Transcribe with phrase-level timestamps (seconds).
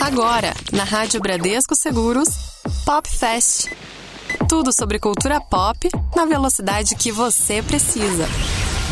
[0.00, 2.28] Agora, na Rádio Bradesco Seguros,
[2.86, 3.66] Pop Fest.
[4.48, 8.26] Tudo sobre cultura pop na velocidade que você precisa.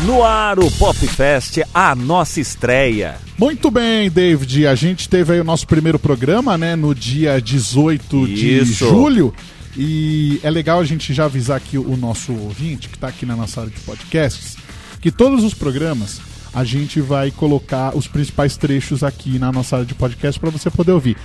[0.05, 3.17] No ar, o Pop Fest, a nossa estreia.
[3.37, 4.67] Muito bem, David.
[4.67, 8.87] A gente teve aí o nosso primeiro programa, né, no dia 18 de Isso.
[8.87, 9.33] julho.
[9.75, 13.35] E é legal a gente já avisar aqui o nosso ouvinte, que está aqui na
[13.35, 14.57] nossa área de podcasts,
[15.01, 16.21] que todos os programas
[16.53, 20.69] a gente vai colocar os principais trechos aqui na nossa área de podcast para você
[20.69, 21.17] poder ouvir.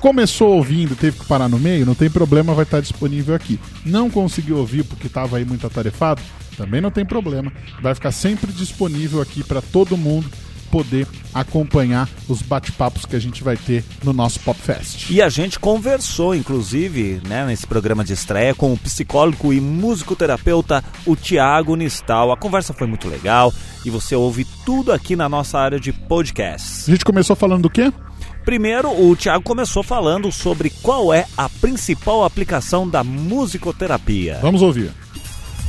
[0.00, 3.60] Começou ouvindo, teve que parar no meio, não tem problema, vai estar disponível aqui.
[3.86, 6.20] Não conseguiu ouvir porque estava aí muito atarefado,
[6.56, 7.52] também não tem problema.
[7.80, 10.28] Vai ficar sempre disponível aqui para todo mundo
[10.72, 15.10] poder acompanhar os bate-papos que a gente vai ter no nosso Pop Fest.
[15.10, 20.82] E a gente conversou, inclusive, né, nesse programa de estreia, com o psicólogo e musicoterapeuta,
[21.04, 22.32] o Tiago Nistal.
[22.32, 23.52] A conversa foi muito legal
[23.84, 26.88] e você ouve tudo aqui na nossa área de podcasts.
[26.88, 27.92] A gente começou falando do quê?
[28.44, 34.38] Primeiro, o Tiago começou falando sobre qual é a principal aplicação da musicoterapia.
[34.40, 34.90] Vamos ouvir.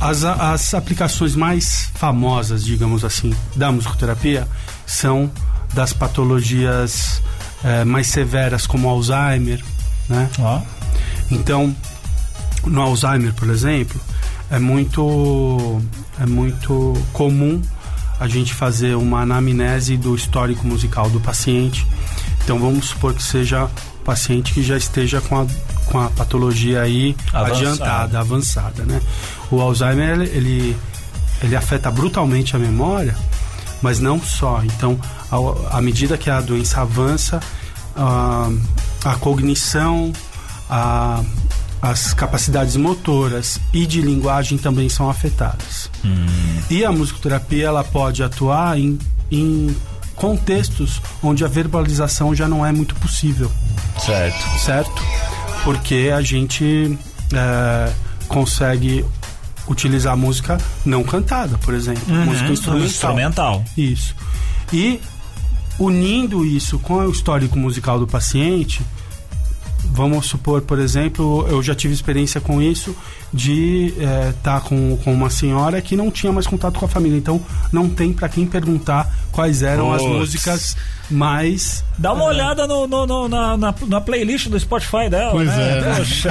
[0.00, 4.46] As, as aplicações mais famosas, digamos assim, da musicoterapia
[4.86, 5.30] são
[5.72, 7.22] das patologias
[7.64, 9.62] eh, mais severas, como Alzheimer,
[10.08, 10.30] né?
[11.30, 11.74] Então,
[12.66, 14.00] no Alzheimer, por exemplo,
[14.50, 15.80] é muito,
[16.20, 17.60] é muito comum
[18.20, 21.86] a gente fazer uma anamnese do histórico musical do paciente.
[22.44, 25.46] Então, vamos supor que seja um paciente que já esteja com a,
[25.86, 27.56] com a patologia aí Avançada.
[27.56, 29.00] adiantada, avançada, né?
[29.54, 30.76] O Alzheimer, ele,
[31.42, 33.14] ele afeta brutalmente a memória,
[33.82, 34.62] mas não só.
[34.64, 34.98] Então,
[35.70, 37.40] à medida que a doença avança,
[37.96, 38.50] a,
[39.04, 40.12] a cognição,
[40.68, 41.22] a-
[41.82, 45.90] as capacidades motoras e de linguagem também são afetadas.
[46.70, 48.98] E a musicoterapia ela pode atuar em,
[49.30, 49.76] em
[50.14, 53.50] contextos onde a verbalização já não é muito possível
[53.98, 54.58] Certo.
[54.60, 55.02] certo?
[55.62, 56.98] Porque a gente
[57.34, 57.92] é,
[58.28, 59.04] consegue
[59.68, 62.86] utilizar música não cantada, por exemplo, música instrumental.
[62.86, 63.64] Instrumental.
[63.76, 64.14] Isso.
[64.72, 65.00] E
[65.78, 68.82] unindo isso com o histórico musical do paciente,
[69.92, 72.96] vamos supor, por exemplo, eu já tive experiência com isso
[73.32, 73.92] de
[74.30, 77.40] estar com, com uma senhora que não tinha mais contato com a família, então
[77.72, 80.76] não tem para quem perguntar quais eram as músicas
[81.10, 85.32] mais Dá uma olhada no, no- no- na, na, na playlist do Spotify dela.
[85.32, 85.78] Pois né?
[85.78, 85.94] é, né?
[85.96, 86.30] Poxa.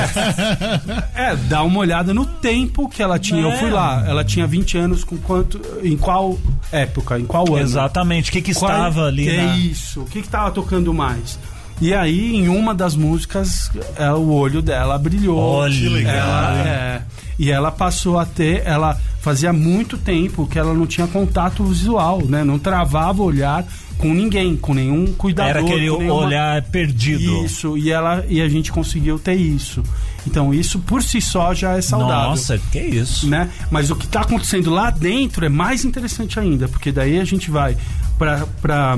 [1.16, 3.42] É, dá uma olhada no tempo que ela tinha.
[3.42, 3.54] É.
[3.54, 5.62] Eu fui lá, ela tinha 20 anos com quanto.
[5.84, 6.38] Em qual
[6.72, 7.20] época?
[7.20, 7.60] Em qual ano?
[7.60, 8.30] Exatamente.
[8.30, 9.54] O que, que Qual- estava ali que na...
[9.54, 10.02] É isso.
[10.02, 11.38] O que que tava tocando mais?
[11.84, 15.38] E aí, em uma das músicas, é, o olho dela brilhou.
[15.38, 15.74] Olha.
[15.74, 16.16] Que legal.
[16.16, 17.02] Ela, é,
[17.38, 18.64] e ela passou a ter.
[18.66, 22.42] Ela fazia muito tempo que ela não tinha contato visual, né?
[22.42, 23.66] Não travava o olhar
[23.98, 25.50] com ninguém, com nenhum cuidador.
[25.50, 27.44] Era aquele nenhuma- olhar perdido.
[27.44, 29.84] Isso, e, ela, e a gente conseguiu ter isso.
[30.26, 33.28] Então, isso por si só já é saudável Nossa, que isso.
[33.28, 33.50] né?
[33.70, 37.52] Mas o que está acontecendo lá dentro é mais interessante ainda, porque daí a gente
[37.52, 37.76] vai
[38.18, 38.98] para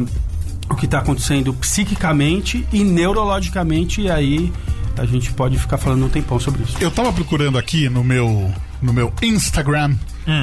[0.69, 4.51] o que está acontecendo psiquicamente e neurologicamente, e aí
[4.97, 6.77] a gente pode ficar falando um tempão sobre isso.
[6.79, 9.95] Eu tava procurando aqui no meu, no meu Instagram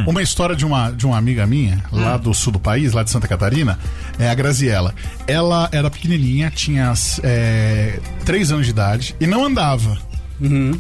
[0.07, 3.11] uma história de uma, de uma amiga minha, lá do sul do país, lá de
[3.11, 3.79] Santa Catarina,
[4.19, 4.95] é a Graziella.
[5.27, 9.99] Ela era pequenininha, tinha é, três anos de idade e não andava.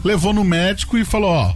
[0.05, 1.55] Levou no médico e falou: Ó,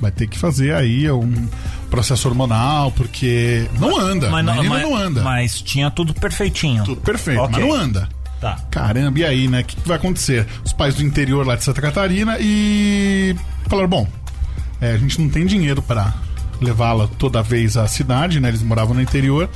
[0.00, 1.48] vai ter que fazer aí um
[1.90, 4.28] processo hormonal, porque não anda.
[4.30, 5.22] Mas, não, menina mas, não anda.
[5.22, 6.84] mas tinha tudo perfeitinho.
[6.84, 7.52] Tudo perfeito, Ok.
[7.58, 8.08] mas não anda.
[8.40, 8.58] Tá.
[8.70, 9.60] Caramba, e aí, né?
[9.60, 10.46] O que, que vai acontecer?
[10.64, 13.34] Os pais do interior lá de Santa Catarina e
[13.68, 14.08] falaram: bom,
[14.80, 16.12] é, a gente não tem dinheiro para
[16.60, 18.48] levá-la toda vez à cidade, né?
[18.48, 19.48] Eles moravam no interior.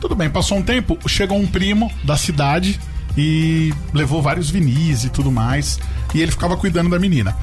[0.00, 2.78] Tudo bem, passou um tempo, chegou um primo da cidade
[3.16, 5.80] e levou vários vinis e tudo mais.
[6.14, 7.34] E ele ficava cuidando da menina.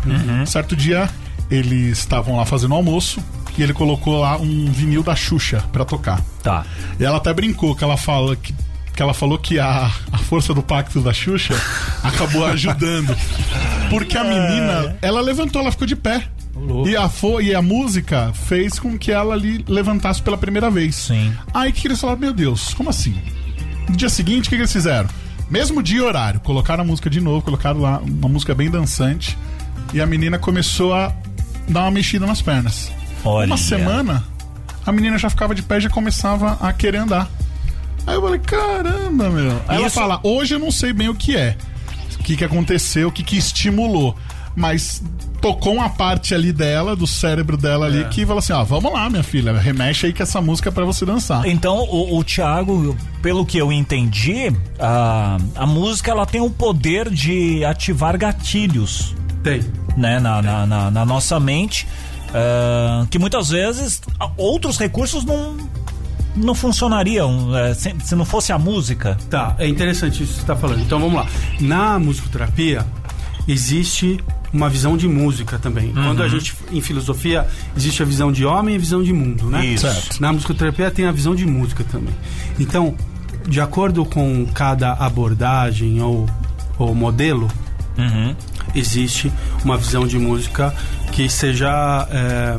[0.46, 1.10] Certo dia,
[1.50, 3.22] eles estavam lá fazendo almoço
[3.58, 6.22] e ele colocou lá um vinil da Xuxa pra tocar.
[6.44, 6.66] Tá.
[7.00, 8.54] E ela até brincou que ela fala que,
[8.94, 11.56] que ela falou que a, a força do pacto da Xuxa
[12.04, 13.16] acabou ajudando.
[13.90, 16.28] Porque a menina, ela levantou, ela ficou de pé.
[16.86, 20.96] E a, fo e a música fez com que ela ali levantasse pela primeira vez.
[20.96, 21.34] Sim.
[21.54, 23.16] Aí que eles falaram, meu Deus, como assim?
[23.90, 25.10] No dia seguinte, o que, que eles fizeram?
[25.50, 29.38] Mesmo dia e horário, colocaram a música de novo, colocaram lá uma música bem dançante.
[29.94, 31.14] E a menina começou a
[31.68, 32.92] dar uma mexida nas pernas.
[33.24, 33.48] Olha.
[33.48, 34.24] Uma semana,
[34.86, 37.30] a menina já ficava de pé e já começava a querer andar.
[38.06, 39.62] Aí eu falei, caramba, meu.
[39.68, 41.58] Aí ela Isso- fala, hoje eu não sei bem o que é.
[42.20, 44.16] O que, que aconteceu, o que, que estimulou.
[44.56, 45.04] mas
[45.42, 48.04] tocou uma parte ali dela, do cérebro dela ali, É.
[48.06, 50.86] que falou assim: ó, vamos lá, minha filha, remexe aí que essa música é pra
[50.86, 51.46] você dançar.
[51.46, 57.10] Então, o, o Thiago, pelo que eu entendi, a, a música ela tem o poder
[57.12, 59.14] de ativar gatilhos
[59.44, 59.62] Tem.
[59.98, 61.88] Né, na, na, na- na nossa mente,
[62.34, 64.02] ah, que muitas vezes
[64.38, 65.56] outros recursos não,
[66.36, 69.18] não funcionariam eh, se, se não fosse a música.
[69.30, 70.82] Tá, é interessante isso que você está falando.
[70.82, 71.26] Então vamos lá.
[71.62, 72.86] Na musicoterapia
[73.48, 74.20] existe
[74.52, 75.92] uma visão de música também.
[75.92, 77.46] Quando a gente em filosofia
[77.76, 79.66] existe a visão de homem e a visão de mundo, né?
[79.66, 79.86] Isso.
[79.86, 80.20] Certo.
[80.22, 82.14] Na musicoterapia tem a visão de música também.
[82.60, 82.96] Então,
[83.48, 86.26] de acordo com cada abordagem ou,
[86.80, 87.50] ou modelo,
[88.74, 89.32] existe
[89.64, 90.74] uma visão de música
[91.12, 92.58] que seja é,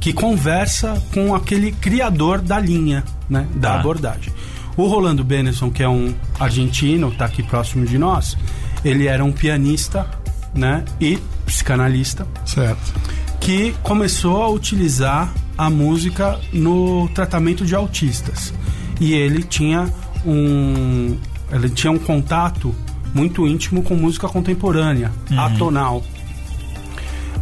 [0.00, 3.80] que conversa com aquele criador da linha, né, da Tá.
[3.80, 4.32] abordagem.
[4.76, 8.36] O Rolando Benson, que é um argentino, está aqui próximo de nós,
[8.84, 10.06] ele era um pianista,
[10.54, 12.92] né, e psicanalista Certo.
[13.40, 18.52] que começou a utilizar a música no tratamento de autistas.
[19.00, 19.92] E ele tinha
[20.24, 21.16] um
[21.52, 22.74] ele tinha um contato
[23.14, 26.02] muito íntimo com música contemporânea, atonal.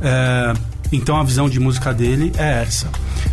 [0.03, 0.53] É,
[0.93, 2.89] então a visão de música dele é essa.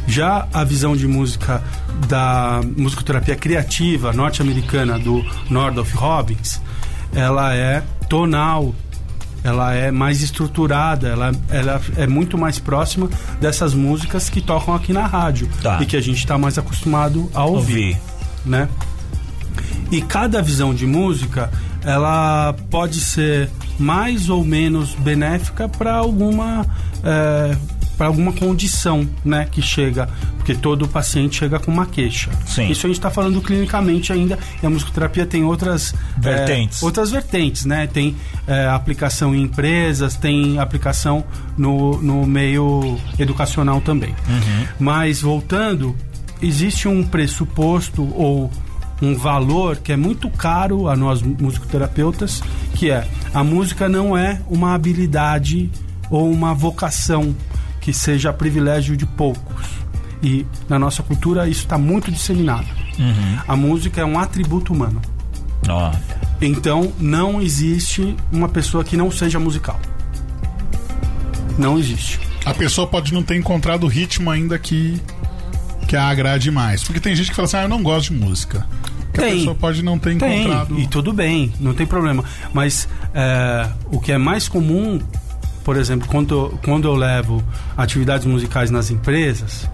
[0.05, 1.63] Já a visão de música
[2.07, 6.61] da musicoterapia criativa norte-americana do Nordolph Robbins,
[7.13, 8.73] ela é tonal,
[9.43, 13.09] ela é mais estruturada, ela, ela é muito mais próxima
[13.39, 15.79] dessas músicas que tocam aqui na rádio Tá.
[15.81, 17.97] e que a gente está mais acostumado a ouvir, Ouvir.
[18.45, 18.69] né?
[19.91, 21.49] E cada visão de música,
[21.83, 26.65] ela pode ser mais ou menos benéfica para alguma
[27.97, 30.07] para alguma condição, né, que chega,
[30.37, 32.29] porque todo paciente chega com uma queixa.
[32.45, 32.69] Sim.
[32.69, 34.37] Isso a gente está falando clinicamente ainda.
[34.61, 36.81] E a musicoterapia tem outras Vertentes.
[36.81, 37.87] é, outras vertentes, né?
[37.87, 38.15] Tem
[38.45, 41.25] é, aplicação em empresas, tem aplicação
[41.57, 44.13] no, no meio educacional também.
[44.79, 45.95] Mas voltando,
[46.41, 48.51] existe um pressuposto ou
[49.01, 52.41] um valor que é muito caro a nós musicoterapeutas,
[52.73, 55.69] que é a música não é uma habilidade
[56.09, 57.35] ou uma vocação
[57.81, 59.67] que seja privilégio de poucos.
[60.21, 62.67] E na nossa cultura isso está muito disseminado.
[63.47, 65.01] A música é um atributo humano.
[65.69, 65.91] Ó,
[66.41, 69.79] Então não existe uma pessoa que não seja musical.
[71.57, 72.19] Não existe.
[72.45, 75.01] A pessoa pode não ter encontrado o ritmo ainda que,
[75.87, 76.83] que a agrade mais.
[76.83, 78.65] Porque tem gente que fala assim, ah, eu não gosto de música.
[79.13, 79.37] Que a Tem.
[79.37, 80.79] pessoa pode não ter Tem, encontrado.
[80.79, 82.23] e tudo bem, não tem problema.
[82.53, 84.99] Mas é, o que é mais comum,
[85.63, 87.43] por exemplo, quando, quando eu levo
[87.75, 89.67] atividades musicais nas empresas,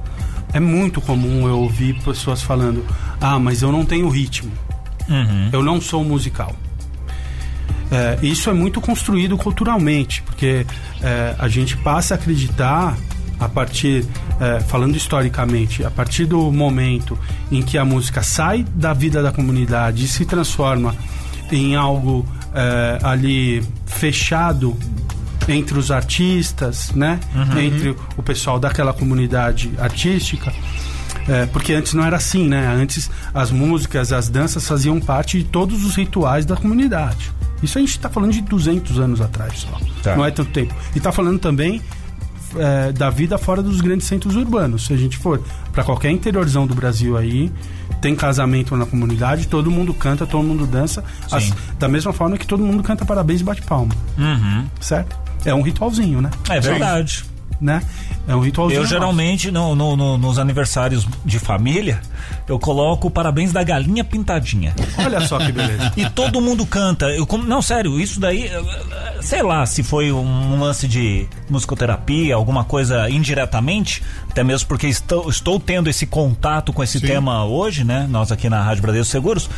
[0.53, 2.85] é muito comum eu ouvir pessoas falando:
[3.19, 4.51] Ah, mas eu não tenho ritmo,
[5.51, 6.55] eu não sou musical.
[7.91, 10.65] É, isso é muito construído culturalmente, porque
[11.01, 12.95] é, a gente passa a acreditar
[13.43, 14.05] a partir,
[14.39, 17.17] é, falando historicamente, a partir do momento
[17.51, 20.95] em que a música sai da vida da comunidade e se transforma
[21.51, 24.77] em algo é, ali fechado
[25.47, 27.19] entre os artistas, né?
[27.59, 30.53] Entre o pessoal daquela comunidade artística.
[31.27, 32.67] É, porque antes não era assim, né?
[32.67, 37.31] Antes as músicas, as danças faziam parte de todos os rituais da comunidade.
[37.61, 39.79] Isso a gente está falando de 200 anos atrás só.
[40.01, 40.15] Tá.
[40.15, 40.73] Não é tanto tempo.
[40.93, 41.81] E está falando também
[42.57, 44.85] é, da vida fora dos grandes centros urbanos.
[44.85, 45.41] Se a gente for
[45.71, 47.51] para qualquer interiorzão do Brasil aí,
[48.01, 51.03] tem casamento na comunidade, todo mundo canta, todo mundo dança.
[51.31, 51.53] as- Sim.
[51.79, 53.93] da mesma forma que todo mundo canta parabéns e bate palma.
[54.79, 55.15] Certo?
[55.45, 56.29] É um ritualzinho, né?
[56.49, 57.25] é verdade.
[57.63, 57.81] Né?
[58.27, 58.81] É um ritualzinho.
[58.81, 61.99] Eu geralmente, no, no- no- nos aniversários de família,
[62.47, 64.73] eu coloco parabéns da galinha pintadinha.
[64.97, 65.91] Olha só que beleza.
[65.97, 67.05] E todo mundo canta.
[67.07, 72.35] Eu, não, sério, isso daí, eh, eh, sei lá, se foi um lance de musicoterapia,
[72.35, 77.07] alguma coisa indiretamente, até mesmo porque estou, estou tendo esse contato com esse Sim.
[77.07, 78.05] tema hoje, né?
[78.09, 79.49] Nós aqui na Rádio Bradesco Seguros.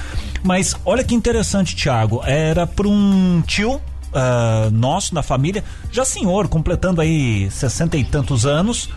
[0.43, 2.21] Mas olha que interessante, Thiago.
[2.25, 3.81] Era para um tio.
[4.15, 8.89] Ah, nosso, da família, já senhor, completando aí sessenta e tantos anos,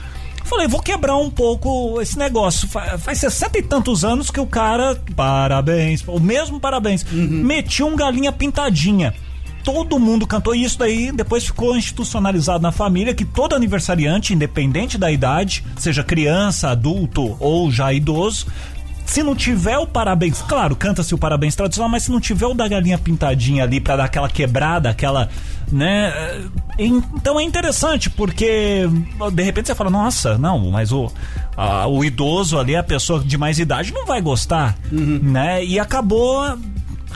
[0.44, 2.66] Falei, vou quebrar um pouco esse negócio.
[2.66, 4.98] Fa- Faz 60 e tantos anos que o cara.
[5.14, 7.04] Parabéns, o mesmo parabéns.
[7.12, 9.12] Metiu um galinha pintadinha.
[9.62, 14.96] Todo mundo cantou e isso daí depois ficou institucionalizado na família que todo aniversariante, independente
[14.96, 18.46] da idade, seja criança, adulto ou já idoso,
[19.08, 22.54] se não tiver o parabéns, claro, canta-se o parabéns tradicional, mas se não tiver o
[22.54, 25.28] da galinha pintadinha ali pra dar aquela quebrada, aquela,
[25.72, 26.12] né?
[26.78, 26.84] eh,
[27.16, 28.82] Então é interessante porque
[29.32, 31.10] de repente você fala, nossa, não, mas o
[31.56, 35.64] a- o idoso ali, a pessoa de mais idade não vai gostar, né?
[35.64, 36.56] E acabou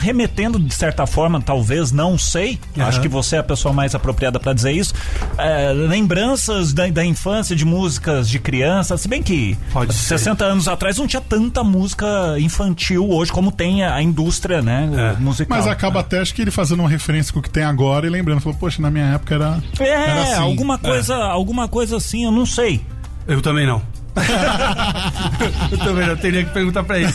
[0.03, 2.59] remetendo de certa forma, talvez, não sei.
[2.75, 2.85] Uhum.
[2.85, 4.93] Acho que você é a pessoa mais apropriada para dizer isso.
[5.37, 10.51] É, lembranças da, da, infância de músicas de criança, se bem que Pode 60 ser.
[10.51, 12.05] anos atrás não tinha tanta música
[12.39, 15.19] infantil hoje como tem a indústria, né, É.
[15.21, 15.57] musical.
[15.57, 18.09] Mas acaba até, acho que ele fazendo uma referência com o que tem agora e
[18.09, 19.63] lembrando, falou, poxa, na minha época era.
[19.79, 20.33] É, era assim.
[20.33, 22.81] alguma coisa, alguma coisa assim, eu não sei.
[23.27, 23.81] Eu também não.
[25.71, 27.13] Eu também não teria que perguntar pra ele.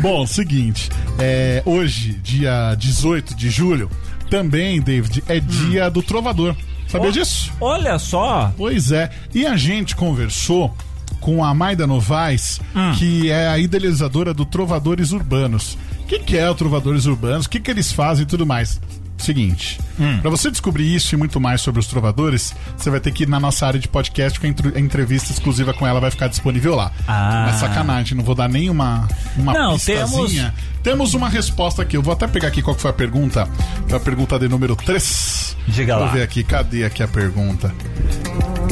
[0.00, 0.88] Bom, seguinte,
[1.18, 3.90] é, hoje, dia 18 de julho,
[4.30, 6.54] também, David, é dia do trovador.
[6.86, 7.12] Sabia Ó.
[7.12, 7.52] disso?
[7.60, 9.10] Olha só, Pois é.
[9.34, 10.74] E a gente conversou
[11.20, 12.60] com a Maida Novaes,
[12.98, 15.76] que é a idealizadora do Trovadores Urbanos.
[16.02, 17.46] O que, que é o Trovadores Urbanos?
[17.46, 18.80] O que, que eles fazem e tudo mais?
[19.20, 19.78] Seguinte,
[20.22, 23.28] pra você descobrir isso e muito mais sobre os trovadores, você vai ter que ir
[23.28, 26.90] na nossa área de podcast, que a entrevista exclusiva com ela vai ficar disponível lá.
[27.06, 27.44] Ah.
[27.46, 30.54] Mas sacanagem, não vou dar nenhuma uma Não, pistazinha.
[30.54, 30.79] Temos
[31.14, 31.96] uma resposta aqui.
[31.96, 33.48] Eu vou até pegar aqui qual que foi a pergunta.
[33.86, 35.56] Foi a pergunta de número 3.
[35.68, 36.12] Diga Vou lá.
[36.12, 37.72] ver aqui, cadê aqui a pergunta?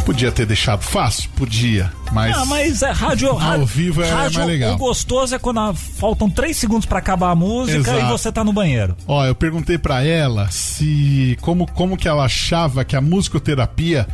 [0.05, 1.29] Podia ter deixado fácil?
[1.37, 2.35] Podia, mas.
[2.35, 4.75] Ah, mas é rádio, rádio vivo é rádio, mais legal.
[4.75, 8.01] O gostoso é quando faltam três segundos pra acabar a música Exato.
[8.01, 8.97] e você tá no banheiro.
[9.07, 14.09] Ó, eu perguntei pra ela se como, como que ela achava que a musicoterapia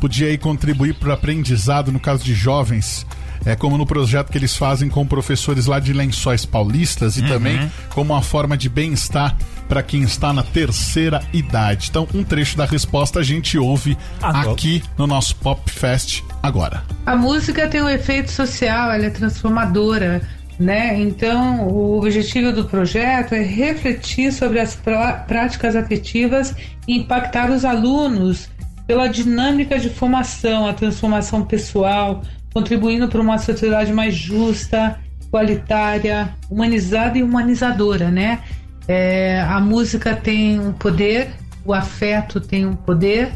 [0.00, 3.04] podia aí contribuir para o aprendizado no caso de jovens,
[3.44, 7.70] é como no projeto que eles fazem com professores lá de Lençóis Paulistas e também
[7.90, 9.36] como uma forma de bem-estar
[9.68, 11.88] para quem está na terceira idade.
[11.90, 14.50] Então, um trecho da resposta a gente ouve Agora.
[14.50, 16.82] aqui no nosso Pop Fest agora.
[17.06, 20.22] A música tem um efeito social, ela é transformadora,
[20.58, 21.00] né?
[21.00, 26.54] Então, o objetivo do projeto é refletir sobre as prá- práticas afetivas
[26.86, 28.48] e impactar os alunos
[28.86, 37.18] pela dinâmica de formação, a transformação pessoal, contribuindo para uma sociedade mais justa, igualitária, humanizada
[37.18, 38.40] e humanizadora, né?
[38.88, 41.30] É, a música tem um poder,
[41.64, 43.32] o afeto tem um poder,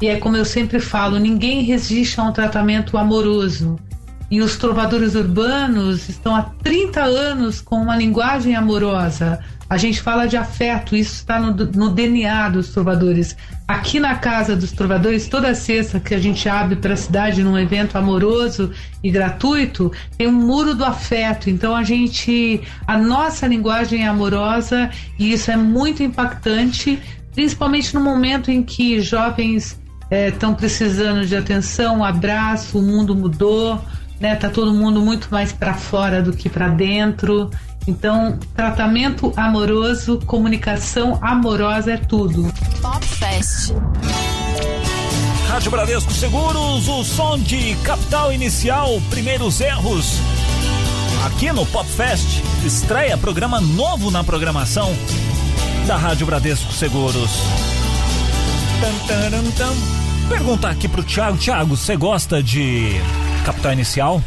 [0.00, 3.78] e é como eu sempre falo, ninguém resiste a um tratamento amoroso.
[4.30, 9.40] E os trovadores urbanos estão há 30 anos com uma linguagem amorosa.
[9.70, 13.36] A gente fala de afeto, isso está no, no DNA dos trovadores.
[13.68, 17.56] Aqui na Casa dos Trovadores, toda sexta que a gente abre para a cidade num
[17.56, 21.48] evento amoroso e gratuito, tem um muro do afeto.
[21.48, 22.60] Então a gente.
[22.84, 27.00] A nossa linguagem é amorosa e isso é muito impactante,
[27.32, 33.80] principalmente no momento em que jovens estão precisando de atenção, abraço, o mundo mudou,
[34.18, 34.34] né?
[34.34, 37.48] Tá todo mundo muito mais para fora do que para dentro.
[37.86, 42.52] Então, tratamento amoroso, comunicação amorosa é tudo.
[42.80, 43.72] Pop Fest.
[45.48, 50.18] Rádio Bradesco Seguros, o som de Capital Inicial, primeiros erros.
[51.26, 54.94] Aqui no Pop Fest, estreia programa novo na programação
[55.86, 57.30] da Rádio Bradesco Seguros.
[58.80, 59.74] Tan, taran, tan.
[60.28, 61.36] Perguntar aqui pro Thiago.
[61.36, 62.92] Thiago, você gosta de
[63.44, 64.22] Capital Inicial?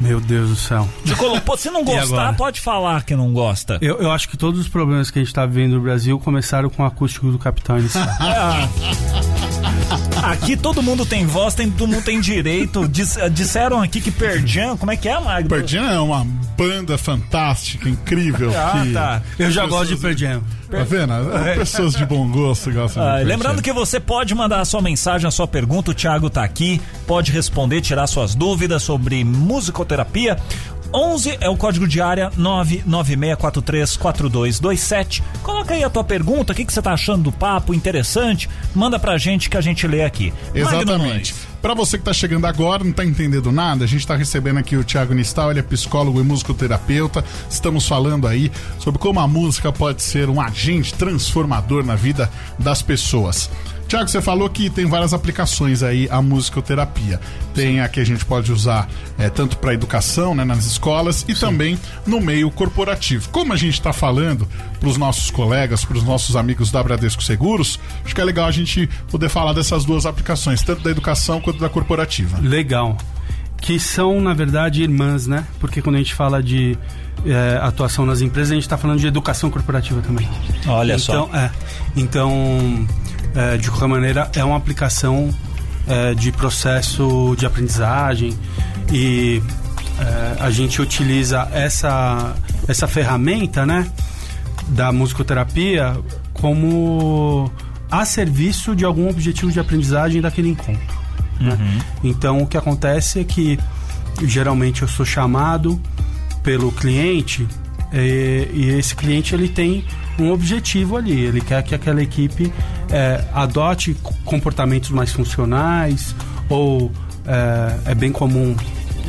[0.00, 0.88] Meu Deus do céu.
[1.18, 3.78] Colocou, se não gostar, pode falar que não gosta.
[3.80, 6.68] Eu, eu acho que todos os problemas que a gente tá vivendo no Brasil começaram
[6.68, 8.06] com o acústico do Capitão Inicial.
[10.32, 12.86] Aqui todo mundo tem voz, tem, todo mundo tem direito.
[12.88, 15.48] Dis- disseram aqui que Perdian, como é que é, Magno?
[15.48, 16.24] Perdian é uma
[16.56, 18.50] banda fantástica, incrível.
[18.56, 19.22] Ah, que tá.
[19.38, 20.42] Eu já gosto de Jam.
[20.70, 21.12] Tá vendo?
[21.54, 25.28] Pessoas de bom gosto gostam Ah, de lembrando que você pode mandar a sua mensagem,
[25.28, 30.36] a sua pergunta, o Thiago tá aqui, pode responder, tirar suas dúvidas sobre musicoterapia.
[30.92, 35.22] 11 é o código de área 996434227.
[35.42, 38.98] Coloca aí a tua pergunta, o que, que você tá achando do papo, interessante, manda
[38.98, 40.32] pra gente que a gente lê aqui.
[40.54, 41.34] Exatamente.
[41.60, 44.76] Pra você que tá chegando agora, não tá entendendo nada, a gente tá recebendo aqui
[44.76, 47.24] o Thiago Nistal, ele é psicólogo e musicoterapeuta.
[47.50, 52.82] Estamos falando aí sobre como a música pode ser um agente transformador na vida das
[52.82, 53.50] pessoas.
[53.88, 57.20] Tiago, você falou que tem várias aplicações aí a musicoterapia.
[57.54, 61.34] Tem a que a gente pode usar é, tanto para educação, né, nas escolas e
[61.34, 63.28] também no meio corporativo.
[63.30, 64.48] Como a gente está falando
[64.80, 68.46] para os nossos colegas, para os nossos amigos da Bradesco Seguros, acho que é legal
[68.46, 72.38] a gente poder falar dessas duas aplicações, tanto da educação quanto da corporativa.
[72.40, 72.96] Legal.
[73.60, 75.44] Que são, na verdade, irmãs, né?
[75.60, 76.76] Porque quando a gente fala de
[77.24, 80.28] é, atuação nas empresas, a gente está falando de educação corporativa também.
[80.66, 81.12] Olha só.
[81.12, 81.50] então, É,
[81.96, 82.86] então,
[83.36, 85.32] é, de qualquer maneira, é uma aplicação
[85.86, 88.36] é, de processo de aprendizagem
[88.90, 89.42] e
[89.98, 92.34] é, a gente utiliza essa,
[92.66, 93.86] essa ferramenta, né,
[94.68, 95.96] da musicoterapia
[96.32, 97.50] como
[97.90, 100.96] a serviço de algum objetivo de aprendizagem daquele encontro.
[101.38, 101.80] né?
[102.02, 103.58] Então, o que acontece é que
[104.24, 105.80] geralmente eu sou chamado
[106.42, 107.46] pelo cliente
[107.92, 109.84] E, e esse cliente ele tem
[110.18, 112.52] um objetivo ali, ele quer que aquela equipe
[112.90, 113.94] é, adote
[114.24, 116.14] comportamentos mais funcionais
[116.48, 116.90] ou
[117.26, 118.54] é, é bem comum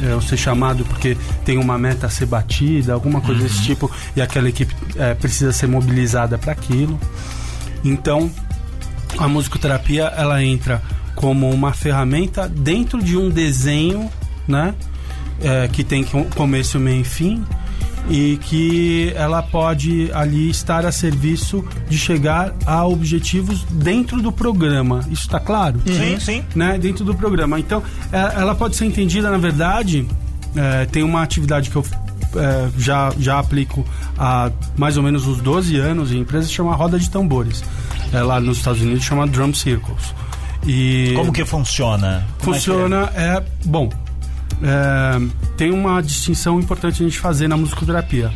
[0.04, 3.90] é, eu ser chamado porque tem uma meta a ser batida, alguma coisa desse tipo,
[4.16, 7.00] e aquela equipe é, precisa ser mobilizada para aquilo.
[7.84, 8.30] Então,
[9.18, 10.82] a musicoterapia ela entra
[11.16, 14.10] como uma ferramenta dentro de um desenho,
[14.48, 14.76] né,
[15.42, 17.44] é, que tem com- começo, meio e fim,
[18.10, 25.00] e que ela pode ali estar a serviço de chegar a objetivos dentro do programa.
[25.12, 25.82] Isso está claro?
[25.86, 26.44] Sim, sim.
[26.56, 27.60] né, dentro do programa.
[27.60, 30.08] Então, é, ela pode ser entendida, na verdade,
[30.56, 31.86] é, tem uma atividade que eu
[32.36, 33.86] é, já, já aplico
[34.18, 37.64] há mais ou menos uns 12 anos em empresa, chama Roda de Tambores.
[38.14, 40.14] É, lá nos Estados Unidos chama Drum Circles.
[40.66, 42.26] E Como que funciona?
[42.40, 42.62] Como é é?
[42.62, 43.90] funciona é, bom
[44.62, 48.32] é, tem uma distinção importante a gente fazer na musicoterapia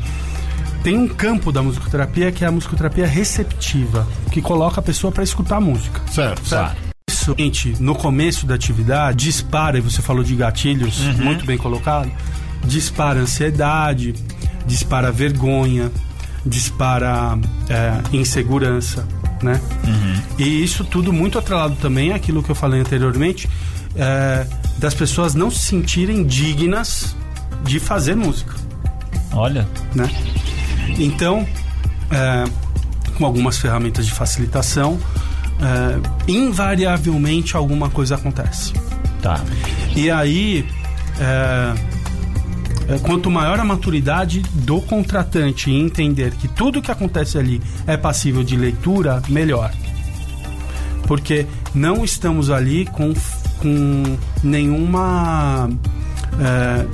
[0.84, 5.24] tem um campo da musicoterapia que é a musicoterapia receptiva que coloca a pessoa para
[5.24, 6.50] escutar a música Certo.
[6.50, 6.76] Tá.
[7.10, 12.12] isso, gente, no começo da atividade, dispara, e você falou de gatilhos, muito bem colocado,
[12.64, 14.14] dispara ansiedade,
[14.66, 15.92] dispara vergonha,
[16.46, 17.38] dispara
[17.70, 19.08] é, insegurança,
[19.44, 19.60] né?
[20.38, 23.50] E isso tudo muito atrelado também àquilo que eu falei anteriormente,
[23.96, 24.46] é,
[24.78, 27.16] das pessoas não se sentirem dignas
[27.64, 28.56] de fazer música
[29.34, 30.10] Olha, né?
[31.00, 31.48] Então,
[32.12, 32.44] é,
[33.18, 35.00] com algumas ferramentas de facilitação,
[35.62, 38.74] é, invariavelmente alguma coisa acontece.
[39.22, 39.42] tá.
[39.96, 40.68] E aí,
[41.20, 41.74] é,
[43.00, 48.44] quanto maior a maturidade do contratante em entender que tudo que acontece ali é passível
[48.44, 49.72] de leitura, melhor.
[51.08, 53.14] Porque não estamos ali com,
[53.60, 55.70] com nenhuma.
[56.40, 56.86] é,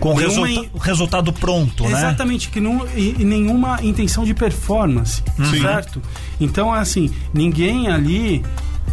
[0.00, 1.90] Com o nenhuma resulta- resultado pronto, né?
[1.90, 5.22] Exatamente, que não, e, e nenhuma intenção de performance,
[5.60, 6.02] certo?
[6.40, 8.44] Então, assim, ninguém ali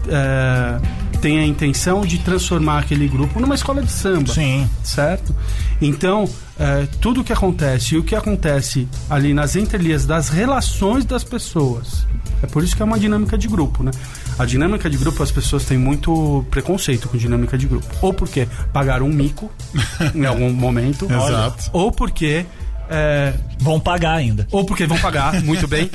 [0.08, 0.80] é,
[1.20, 4.70] tem a intenção de transformar aquele grupo numa escola de samba, Sim.
[4.84, 5.36] certo?
[5.82, 11.06] Então, é, tudo o que acontece e o que acontece ali nas entrelinhas das relações
[11.06, 12.06] das pessoas,
[12.42, 13.92] é por isso que é uma dinâmica de grupo, né?
[14.38, 17.88] A dinâmica de grupo, as pessoas têm muito preconceito com dinâmica de grupo.
[18.02, 19.52] Ou porque pagaram um mico
[20.16, 21.06] em algum momento.
[21.06, 21.70] Exato.
[21.74, 22.46] Ou porque
[22.90, 24.48] é, Vão pagar ainda.
[24.52, 25.92] ou porque vão pagar, muito bem,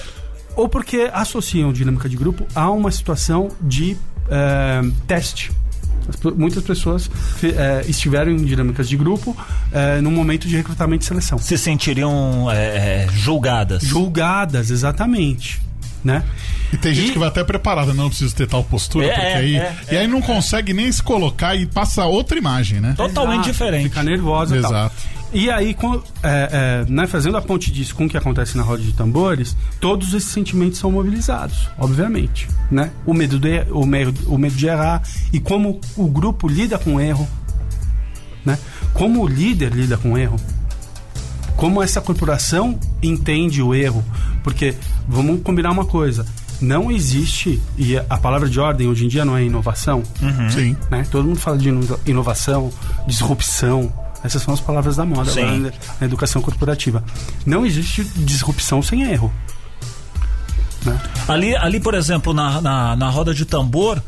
[0.54, 3.96] ou porque associam dinâmica de grupo a uma situação de
[4.30, 5.50] é, teste.
[6.08, 7.10] As muitas pessoas
[7.42, 9.36] é, estiveram em dinâmicas de grupo
[9.72, 11.36] é, no momento de recrutamento e seleção.
[11.36, 13.82] Se sentiriam é, é, julgadas.
[13.82, 15.60] Julgadas, exatamente.
[16.04, 16.22] Né?
[16.72, 19.26] E tem gente E- que vai até preparada, não preciso ter tal postura, É, porque
[19.26, 19.56] aí.
[19.56, 22.94] é, e aí não consegue nem se colocar e passa outra imagem, né?
[22.96, 23.82] Totalmente Exato, diferente.
[23.88, 24.92] Fica nervosa e tal.
[25.38, 28.62] E aí, com- é, é, né, fazendo a ponte disso com o que acontece na
[28.62, 32.48] roda de tambores, todos esses sentimentos são mobilizados, obviamente.
[32.70, 32.90] Né?
[33.04, 36.94] O, medo de, o, medo, o medo de errar e como o grupo lida com
[36.94, 37.28] o erro.
[38.46, 38.58] Né?
[38.94, 40.36] Como o líder lida com o erro.
[41.54, 44.02] Como essa corporação entende o erro.
[44.42, 44.74] Porque,
[45.06, 46.24] vamos combinar uma coisa,
[46.62, 50.02] não existe, e a palavra de ordem hoje em dia não é inovação,
[50.50, 50.74] Sim.
[50.90, 51.06] né?
[51.10, 52.70] Todo mundo fala de ino- inovação,
[53.06, 53.92] disrupção.
[54.26, 57.02] Essas são as palavras da moda agora na- na educação corporativa.
[57.46, 59.32] Não existe disrupção sem erro.
[60.84, 60.98] Né?
[61.28, 64.02] Ali, ali, por exemplo, na, na, na roda de tambor,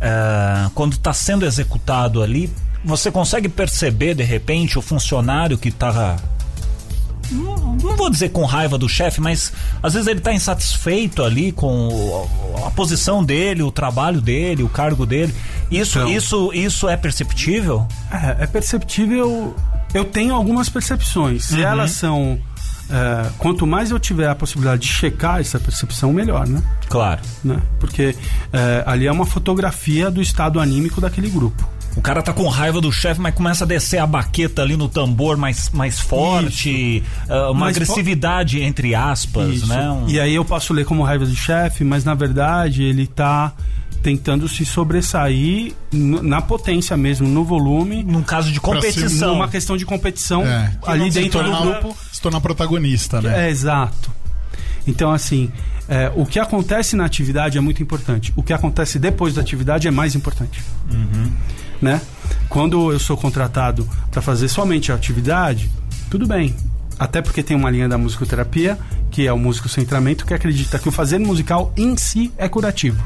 [0.00, 2.52] é, quando está sendo executado ali,
[2.84, 6.16] você consegue perceber de repente o funcionário que está.
[7.30, 9.52] Não, não vou dizer com raiva do chefe, mas
[9.82, 12.24] às vezes ele está insatisfeito ali com
[12.64, 15.34] a, posição dele, o trabalho dele, o cargo dele.
[15.70, 16.10] Isso, Então.
[16.12, 17.86] isso, isso é perceptível?
[18.10, 19.54] É, é perceptível.
[19.94, 21.44] Eu tenho algumas percepções.
[21.46, 22.38] Se elas são.
[22.88, 26.62] é, quanto mais eu tiver a possibilidade de checar essa percepção, melhor, né?
[26.88, 27.20] Claro.
[27.42, 27.60] né?
[27.80, 28.14] Porque
[28.52, 31.68] é, ali é uma fotografia do estado anímico daquele grupo.
[31.96, 34.86] O cara tá com raiva do chefe, mas começa a descer a baqueta ali no
[34.86, 39.66] tambor mais, mais forte, ah, uma po- agressividade entre aspas, Isso.
[39.66, 39.90] né?
[39.90, 43.50] Um- E aí eu posso ler como raiva do chefe, mas na verdade ele tá
[44.02, 49.34] tentando se sobressair na potência mesmo, no volume, num caso de competição.
[49.34, 50.72] numa questão de competição É.
[50.86, 51.96] ali dentro do grupo.
[52.12, 53.46] Se tornar protagonista, né?
[53.46, 54.10] É, exato.
[54.86, 55.50] Então, assim,
[55.88, 58.32] é, o que acontece na atividade é muito importante.
[58.36, 60.62] O que acontece depois da atividade é mais importante.
[61.82, 62.00] Né?
[62.48, 65.70] Quando eu sou contratado para fazer somente a atividade,
[66.10, 66.54] tudo bem.
[66.98, 68.78] Até porque tem uma linha da musicoterapia,
[69.10, 73.02] que é o músico centramento, que acredita que o fazer musical em si é curativo.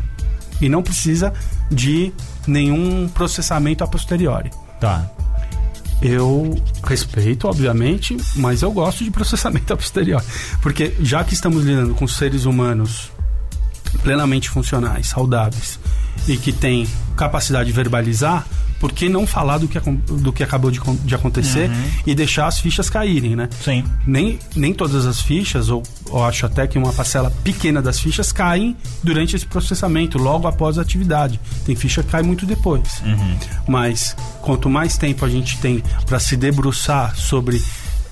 [0.61, 1.33] E não precisa
[1.70, 2.12] de
[2.46, 4.51] nenhum processamento a posteriori.
[4.81, 5.11] Tá.
[6.01, 10.25] eu respeito, obviamente, mas eu gosto de processamento a posteriori.
[10.62, 13.11] Porque já que estamos lidando com seres humanos
[14.03, 15.79] plenamente funcionais, saudáveis
[16.28, 18.46] e que têm capacidade de verbalizar,
[18.80, 21.90] por que não falar do que, do que acabou de, de acontecer uhum.
[22.06, 23.48] e deixar as fichas caírem, né?
[23.62, 23.85] Sim.
[24.06, 28.33] Nem, nem todas as fichas, ou, ou acho até que uma parcela pequena das fichas
[28.33, 31.38] caem durante esse processamento, logo após a atividade.
[31.66, 33.02] Tem ficha que cai muito depois.
[33.04, 33.37] Uhum.
[33.68, 37.62] Mas quanto mais tempo a gente tem para se debruçar sobre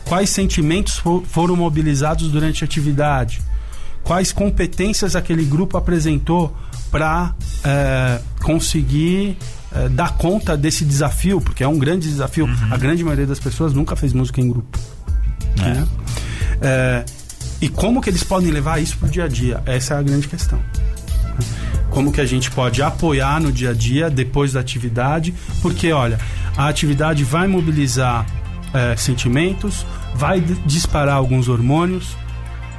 [0.04, 3.40] quais sentimentos for, foram mobilizados durante a atividade,
[4.04, 6.54] quais competências aquele grupo apresentou
[6.90, 9.36] para é, conseguir
[9.72, 12.46] é, dar conta desse desafio, porque é um grande desafio.
[12.46, 12.68] Uhum.
[12.70, 14.78] A grande maioria das pessoas nunca fez música em grupo.
[15.60, 15.70] É.
[15.70, 17.04] Né?
[17.60, 19.62] E como que eles podem levar isso para o dia a dia?
[19.66, 20.60] Essa é a grande questão.
[21.90, 26.18] Como que a gente pode apoiar no dia a dia, depois da atividade, porque, olha,
[26.56, 28.24] a atividade vai mobilizar
[28.72, 32.16] é, sentimentos, vai disparar alguns hormônios,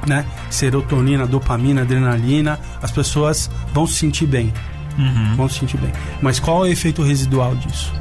[0.06, 0.24] né?
[0.48, 4.52] Serotonina, dopamina, adrenalina, as pessoas vão se sentir bem.
[4.98, 5.36] Uhum.
[5.36, 5.92] Vão se sentir bem.
[6.20, 7.92] Mas qual é o efeito residual disso?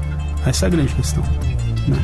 [0.46, 1.24] Essa é a grande questão.
[1.88, 1.98] Né?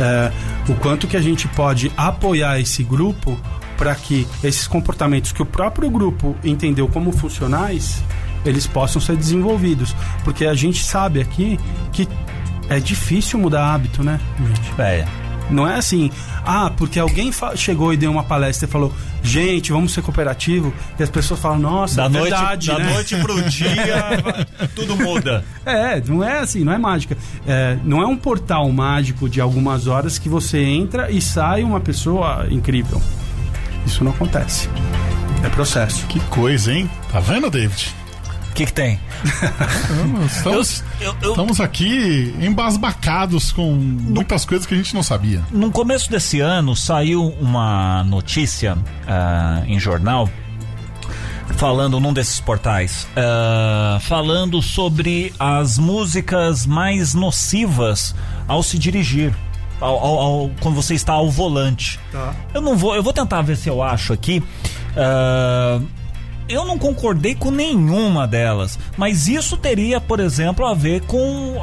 [0.00, 0.32] É,
[0.70, 3.38] o quanto que a gente pode apoiar esse grupo
[3.76, 8.02] para que esses comportamentos que o próprio grupo entendeu como funcionais
[8.44, 9.94] eles possam ser desenvolvidos.
[10.24, 11.58] Porque a gente sabe aqui
[11.92, 12.08] que
[12.68, 14.80] é difícil mudar hábito, né, gente?
[14.80, 15.21] É.
[15.52, 16.10] Não é assim,
[16.44, 21.02] ah, porque alguém chegou e deu uma palestra e falou, gente, vamos ser cooperativo, e
[21.02, 22.92] as pessoas falam, nossa, da é noite, verdade, Da né?
[22.92, 23.76] noite pro dia,
[24.74, 25.44] tudo muda.
[25.64, 27.16] É, não é assim, não é mágica.
[27.46, 31.80] É, não é um portal mágico de algumas horas que você entra e sai uma
[31.80, 33.00] pessoa incrível.
[33.86, 34.68] Isso não acontece.
[35.44, 36.06] É processo.
[36.06, 36.88] Que coisa, hein?
[37.10, 37.94] Tá vendo, David?
[38.52, 39.00] O que, que tem?
[40.28, 45.42] Estamos, eu, eu, estamos aqui embasbacados com muitas coisas que a gente não sabia.
[45.50, 50.28] No começo desse ano saiu uma notícia uh, em jornal
[51.56, 58.14] falando num desses portais, uh, falando sobre as músicas mais nocivas
[58.46, 59.34] ao se dirigir.
[59.80, 61.98] Ao, ao, ao, quando você está ao volante.
[62.12, 62.34] Tá.
[62.54, 64.42] Eu não vou, eu vou tentar ver se eu acho aqui.
[64.94, 66.01] Uh,
[66.48, 71.56] eu não concordei com nenhuma delas, mas isso teria, por exemplo, a ver com.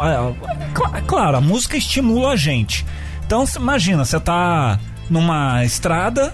[1.07, 2.85] claro, a música estimula a gente.
[3.25, 6.33] Então, imagina, você tá numa estrada,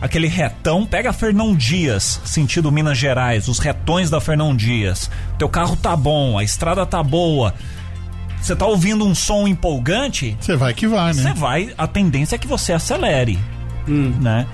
[0.00, 5.10] aquele retão, pega a Fernão Dias, sentido Minas Gerais, os retões da Fernão Dias.
[5.38, 7.54] Teu carro tá bom, a estrada tá boa.
[8.40, 10.36] Você tá ouvindo um som empolgante?
[10.40, 11.22] Você vai que vai, né?
[11.22, 13.38] Você vai, a tendência é que você acelere,
[13.88, 14.14] hum.
[14.20, 14.46] né?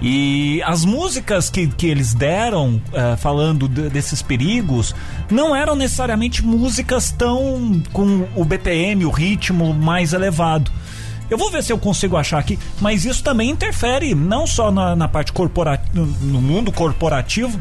[0.00, 4.94] E as músicas que, que eles deram, uh, falando de, desses perigos,
[5.30, 10.70] não eram necessariamente músicas tão com o BPM, o ritmo mais elevado.
[11.30, 14.94] Eu vou ver se eu consigo achar aqui, mas isso também interfere não só na,
[14.94, 17.58] na parte corporativa, no mundo corporativo,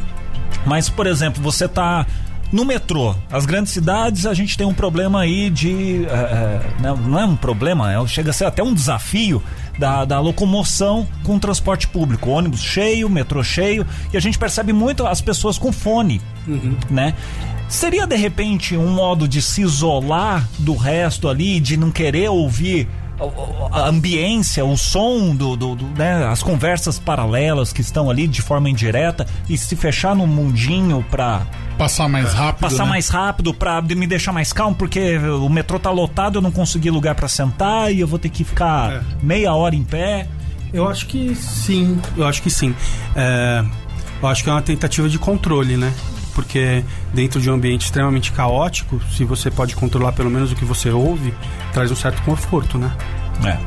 [0.65, 2.05] mas, por exemplo, você tá
[2.51, 6.05] no metrô, as grandes cidades, a gente tem um problema aí de.
[6.05, 9.41] Uh, não é um problema, é, chega a ser até um desafio
[9.77, 12.29] da, da locomoção com o transporte público.
[12.29, 16.75] Ônibus cheio, metrô cheio, e a gente percebe muito as pessoas com fone, uhum.
[16.89, 17.13] né?
[17.67, 22.87] Seria de repente um modo de se isolar do resto ali, de não querer ouvir
[23.71, 28.41] a ambiência, o som do, do, do né, as conversas paralelas que estão ali de
[28.41, 31.45] forma indireta e se fechar no mundinho para
[31.77, 32.89] passar mais rápido, passar né?
[32.89, 36.89] mais rápido para me deixar mais calmo porque o metrô tá lotado, eu não consegui
[36.89, 39.01] lugar para sentar e eu vou ter que ficar é.
[39.21, 40.27] meia hora em pé.
[40.73, 42.75] Eu acho que sim, eu acho que sim.
[43.15, 43.63] É,
[44.21, 45.93] eu acho que é uma tentativa de controle, né?
[46.35, 50.65] Porque dentro de um ambiente extremamente caótico, se você pode controlar pelo menos o que
[50.65, 51.33] você ouve,
[51.73, 52.91] traz um certo conforto, né?
[53.43, 53.57] É.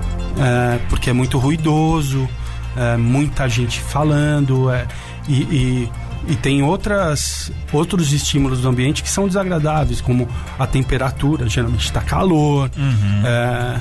[0.40, 2.28] é porque é muito ruidoso,
[2.76, 4.87] é, muita gente falando, é,
[5.26, 5.92] e, e,
[6.28, 10.28] e, tem outras, outros estímulos do ambiente que são desagradáveis, como
[10.59, 12.70] a temperatura, geralmente está calor.
[12.76, 13.26] Uhum.
[13.26, 13.81] É,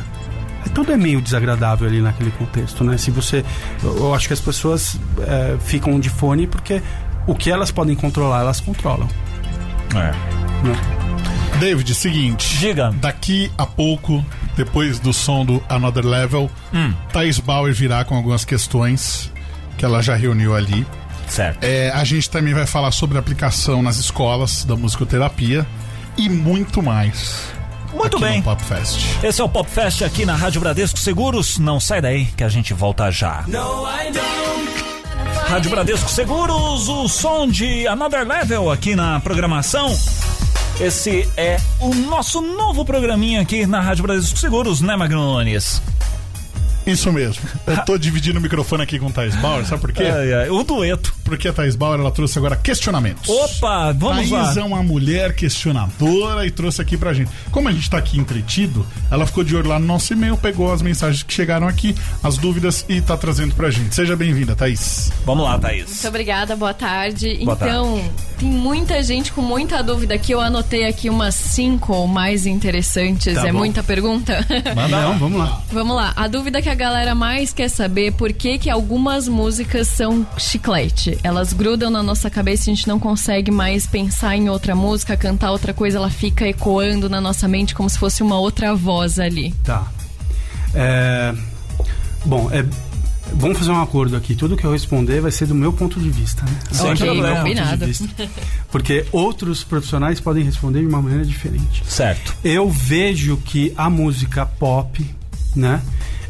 [0.65, 2.97] é, tudo é meio desagradável ali naquele contexto, né?
[2.97, 3.43] Se você,
[3.83, 6.81] eu acho que as pessoas é, ficam de fone porque
[7.27, 9.07] o que elas podem controlar, elas controlam.
[9.93, 10.11] É.
[10.65, 10.97] Né?
[11.59, 12.57] David, seguinte.
[12.57, 12.91] Diga.
[12.99, 16.93] Daqui a pouco, depois do som do Another Level, hum.
[17.11, 19.31] Thais Bauer virá com algumas questões
[19.77, 20.85] que ela já reuniu ali.
[21.27, 21.63] Certo.
[21.63, 25.67] É, a gente também vai falar sobre a aplicação nas escolas da musicoterapia
[26.15, 27.51] e muito mais.
[27.93, 28.41] Muito bem.
[28.41, 28.99] Pop Fest.
[29.23, 31.57] Esse é o Pop Fest aqui na Rádio Bradesco Seguros.
[31.57, 33.43] Não sai daí que a gente volta já.
[33.47, 34.56] No, I don't.
[35.47, 39.97] Rádio Bradesco Seguros, o som de Another Level aqui na programação.
[40.79, 45.81] Esse é o nosso novo programinha aqui na Rádio Brasil Seguros, né, Magnones?
[46.85, 47.43] Isso mesmo.
[47.65, 50.03] Eu tô dividindo o microfone aqui com o Thais Bauer, sabe por quê?
[50.03, 51.13] Ai, ai, o dueto.
[51.27, 53.27] Porque a Thais Bauer ela trouxe agora questionamentos.
[53.27, 54.61] Opa, vamos Thaís lá.
[54.61, 57.29] é uma mulher questionadora e trouxe aqui pra gente.
[57.51, 60.71] Como a gente tá aqui entretido, ela ficou de olho lá no nosso e-mail, pegou
[60.71, 63.93] as mensagens que chegaram aqui, as dúvidas e tá trazendo pra gente.
[63.93, 65.11] Seja bem-vinda, Thaís.
[65.25, 65.89] Vamos lá, Thaís.
[65.89, 67.35] Muito obrigada, boa tarde.
[67.43, 68.01] Boa então,
[68.39, 70.31] tem muita gente com muita dúvida aqui.
[70.31, 73.33] Eu anotei aqui umas cinco ou mais interessantes.
[73.35, 73.57] Tá é bom.
[73.57, 74.45] muita pergunta?
[74.89, 75.61] Não, vamos lá.
[75.71, 76.13] Vamos lá.
[76.15, 80.25] A dúvida que a galera mais quer saber é por que, que algumas músicas são
[80.37, 81.16] chiclete.
[81.23, 85.15] Elas grudam na nossa cabeça e a gente não consegue mais pensar em outra música,
[85.17, 89.19] cantar outra coisa, ela fica ecoando na nossa mente como se fosse uma outra voz
[89.19, 89.53] ali.
[89.63, 89.87] Tá.
[90.73, 91.33] É,
[92.25, 92.65] Bom, é...
[93.33, 94.35] vamos fazer um acordo aqui.
[94.35, 96.59] Tudo que eu responder vai ser do meu ponto de vista, né?
[96.71, 97.27] Sem Ok, problema.
[97.27, 97.85] Ponto de combinado.
[97.85, 98.29] vista.
[98.69, 101.83] Porque outros profissionais podem responder de uma maneira diferente.
[101.87, 102.35] Certo.
[102.43, 105.05] Eu vejo que a música pop,
[105.55, 105.81] né?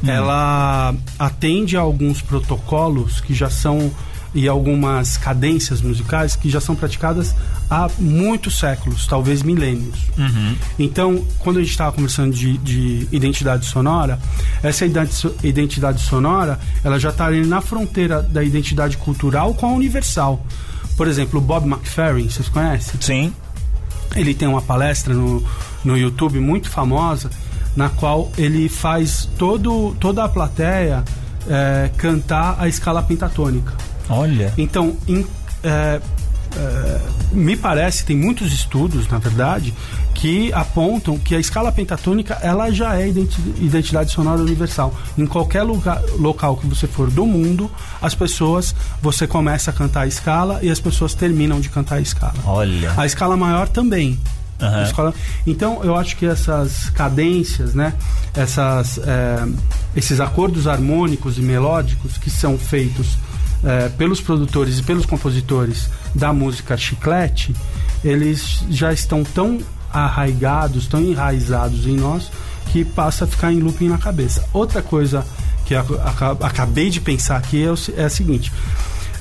[0.05, 3.91] Ela atende a alguns protocolos que já são
[4.37, 7.33] e algumas cadências musicais que já são praticadas
[7.67, 9.97] há muitos séculos, talvez milênios.
[10.77, 14.19] Então, quando a gente estava conversando de, de identidade sonora,
[14.61, 20.45] essa identidade sonora ela já está ali na fronteira da identidade cultural com a universal.
[20.95, 23.01] Por exemplo, o Bob McFerrin, vocês conhecem?
[23.01, 23.33] Sim.
[24.15, 25.43] ele tem uma palestra no,
[25.83, 27.31] no YouTube muito famosa
[27.75, 31.03] na qual ele faz todo, toda a plateia
[31.49, 33.86] é, cantar a escala pentatônica.
[34.09, 34.53] Olha.
[34.57, 35.25] Então, em-
[35.63, 35.99] é,
[36.55, 36.99] é,
[37.31, 39.73] me parece, tem muitos estudos, na verdade,
[40.13, 44.93] que apontam que a escala pentatônica ela já é identi- identidade sonora universal.
[45.17, 47.69] Em qualquer lugar, local que você for do mundo,
[48.01, 52.01] as pessoas, você começa a cantar a escala e as pessoas terminam de cantar a
[52.01, 52.33] escala.
[52.45, 52.93] Olha.
[52.97, 54.17] A escala maior também.
[54.59, 54.79] Aham.
[54.79, 55.13] A escala-
[55.45, 57.93] Então, eu acho que essas cadências, né?
[58.33, 59.45] Essas, é,
[59.95, 63.17] esses acordos harmônicos e melódicos que são feitos
[63.63, 67.55] é, pelos produtores e pelos compositores da música chiclete,
[68.03, 69.59] eles já estão tão
[69.91, 72.29] arraigados, tão enraizados em nós,
[72.71, 74.45] que passa a ficar em looping na cabeça.
[74.53, 75.25] Outra coisa
[75.65, 75.73] que
[76.41, 78.51] acabei de pensar aqui é, o é a seguinte: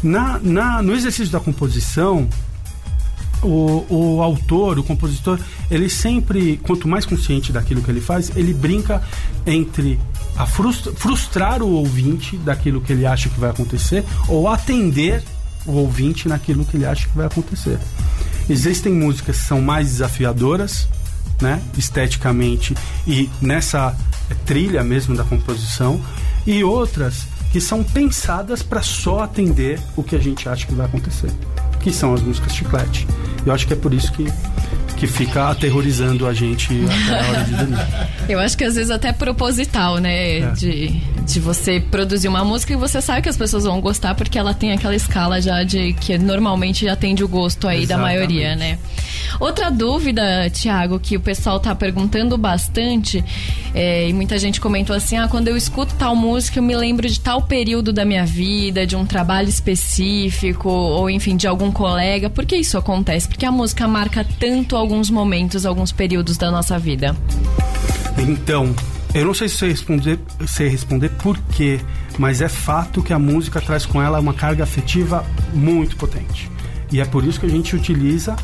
[0.03, 2.29] na, na- no exercício da composição,
[3.46, 5.38] o, o autor, o compositor,
[5.70, 9.02] ele sempre, quanto mais consciente daquilo que ele faz, ele brinca
[9.46, 9.98] entre
[10.37, 15.22] a frustra- frustrar o ouvinte daquilo que ele acha que vai acontecer ou atender
[15.64, 17.78] o ouvinte naquilo que ele acha que vai acontecer.
[18.48, 20.88] Existem músicas que são mais desafiadoras,
[21.40, 22.74] né, esteticamente
[23.06, 23.96] e nessa
[24.44, 26.00] trilha mesmo da composição,
[26.46, 30.87] e outras que são pensadas para só atender o que a gente acha que vai
[30.87, 31.30] acontecer,
[31.87, 33.07] que são as músicas chiclete.
[33.46, 34.27] Eu acho que é por isso que
[34.96, 37.87] que fica aterrorizando a gente até a hora de dormir.
[38.28, 40.38] Eu acho que às vezes até proposital, né?
[40.38, 40.50] É.
[40.52, 40.88] De,
[41.24, 44.54] de você produzir uma música e você sabe que as pessoas vão gostar porque ela
[44.54, 48.14] tem aquela escala já de que normalmente atende o gosto aí da Exatamente.
[48.16, 48.78] maioria, né?
[49.38, 53.22] Outra dúvida, Tiago, que o pessoal tá perguntando bastante,
[53.74, 57.06] é, e muita gente comentou assim: ah, quando eu escuto tal música, eu me lembro
[57.09, 62.30] de tal período da minha vida, de um trabalho específico, ou enfim, de algum colega.
[62.30, 63.28] Por que isso acontece?
[63.28, 67.14] Porque a música marca tanto alguns momentos, alguns períodos da nossa vida.
[68.16, 68.72] Então,
[69.12, 71.81] eu não sei se sei responder, sei responder por quê,
[72.18, 76.49] mas é fato que a música traz com ela uma carga afetiva muito potente.
[76.92, 78.37] E é por isso que a gente utiliza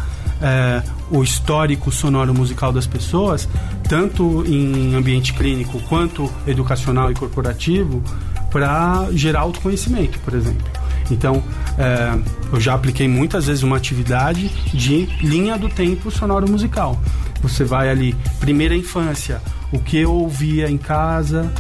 [0.43, 3.49] é, o histórico sonoro musical das pessoas,
[3.89, 8.03] tanto em ambiente clínico quanto educacional e corporativo,
[8.51, 10.82] para gerar autoconhecimento, por exemplo.
[11.11, 11.43] Então,
[11.79, 12.19] é,
[12.53, 17.01] eu já apliquei muitas vezes uma atividade de linha do tempo sonoro musical.
[17.43, 19.41] Você vai ali, primeira infância,
[19.73, 21.53] o que eu ouvia em casa,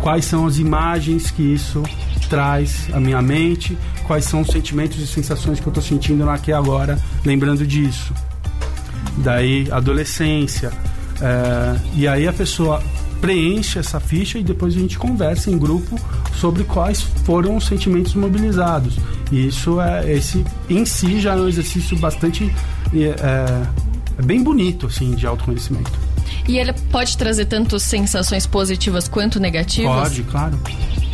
[0.00, 1.82] quais são as imagens que isso
[2.28, 3.76] traz à minha mente,
[4.06, 8.12] quais são os sentimentos e sensações que eu estou sentindo aqui agora, lembrando disso.
[9.18, 10.70] Daí, adolescência.
[11.20, 12.82] é, e aí a pessoa
[13.22, 15.96] preenche essa ficha e depois a gente conversa em grupo
[16.34, 18.98] sobre quais foram os sentimentos mobilizados.
[19.30, 22.52] E isso é esse em si já é um exercício bastante
[22.92, 23.68] é,
[24.18, 25.92] é bem bonito assim de autoconhecimento.
[26.48, 30.08] E ele pode trazer tanto sensações positivas quanto negativas?
[30.08, 30.58] Pode, claro.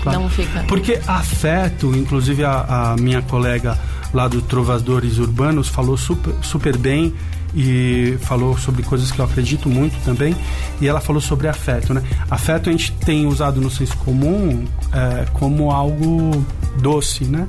[0.03, 0.21] claro.
[0.21, 0.65] Não fica.
[0.67, 3.79] Porque afeto, inclusive a, a minha colega
[4.15, 7.15] lá do Trovadores Urbanos falou super, super bem
[7.55, 10.35] e falou sobre coisas que eu acredito muito também.
[10.81, 12.03] E ela falou sobre afeto, né?
[12.31, 16.45] Afeto a gente tem usado no senso comum é, como algo
[16.81, 17.47] doce, né?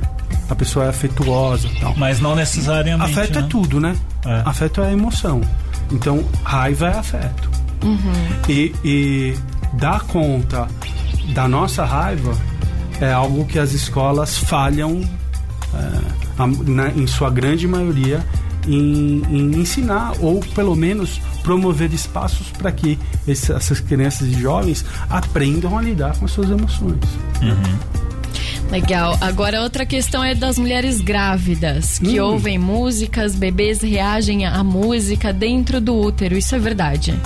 [0.49, 1.95] A pessoa é afetuosa e tal.
[1.97, 3.12] Mas não necessariamente.
[3.12, 3.45] Afeto né?
[3.45, 3.95] é tudo, né?
[4.25, 4.41] É.
[4.45, 5.41] Afeto é emoção.
[5.91, 7.49] Então, raiva é afeto.
[8.47, 9.35] E, e
[9.73, 10.67] dar conta
[11.33, 12.33] da nossa raiva
[12.99, 15.01] é algo que as escolas falham,
[15.73, 16.01] é,
[16.38, 18.25] a- na- em sua grande maioria,
[18.67, 24.84] em, em ensinar ou pelo menos promover espaços para que esse- essas crianças e jovens
[25.10, 27.00] aprendam a lidar com as suas emoções.
[28.72, 29.17] Legal.
[29.19, 32.26] Agora, outra questão é das mulheres grávidas que Hum.
[32.26, 36.38] ouvem músicas, bebês reagem à música dentro do útero.
[36.38, 37.17] Isso é verdade?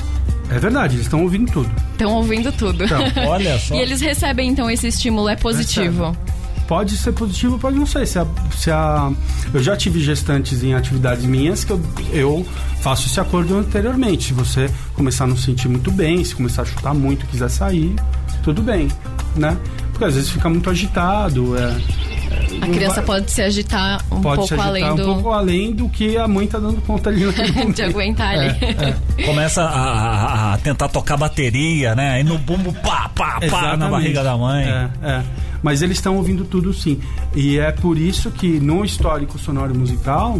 [0.50, 1.70] É verdade, eles estão ouvindo tudo.
[1.92, 2.86] Estão ouvindo tudo.
[3.28, 3.76] Olha só.
[3.76, 6.16] e eles recebem, então, esse estímulo é positivo.
[6.74, 8.08] Pode ser positivo, pode não ser.
[8.08, 8.26] Se a,
[8.58, 9.12] se a-
[9.54, 11.80] eu já tive gestantes em atividades minhas que eu,
[12.12, 12.46] eu
[12.82, 14.30] faço esse acordo anteriormente.
[14.30, 17.48] Se você começar a não se sentir muito bem, se começar a chutar muito, quiser
[17.50, 17.96] sair,
[18.42, 18.88] tudo bem,
[19.36, 19.56] né?
[19.92, 21.56] Porque às vezes fica muito agitado.
[21.56, 21.78] É,
[22.60, 25.04] A criança pode se agitar um pode pouco se agitar além um do.
[25.06, 27.76] pouco além do que a mãe tá dando conta ali naquele momento.
[27.76, 28.50] de aguentar ali.
[29.24, 32.14] Começa a, a- tentar tocar bateria, né?
[32.14, 33.92] Aí no bumbo, pá, pá, pá, na Exatamente.
[33.92, 34.64] barriga da mãe.
[34.66, 35.24] É, é.
[35.64, 37.00] Mas eles estão ouvindo tudo sim.
[37.34, 40.40] E é por isso que no histórico sonoro musical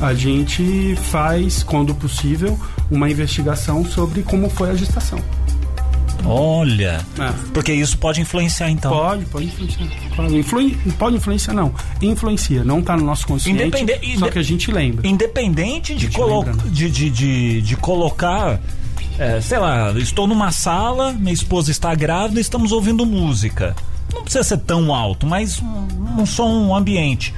[0.00, 2.58] a gente faz, quando possível,
[2.90, 5.18] uma investigação sobre como foi a gestação.
[6.24, 7.00] Olha.
[7.18, 7.32] É.
[7.52, 8.92] Porque isso pode influenciar, então.
[8.92, 9.88] Pode, pode influenciar.
[10.14, 11.74] Pode, influi- pode influenciar, não.
[12.00, 13.60] Influencia, não tá no nosso consciente.
[13.60, 15.06] Independe- Só que a gente lembra.
[15.06, 16.70] Independente de, colo lembra, né?
[16.70, 18.60] de, de, de, de colocar.
[19.18, 23.74] é, sei lá, estou numa sala, minha esposa está grávida, estamos ouvindo música.
[24.12, 27.34] Não precisa ser tão alto, mas um, um som ambiente.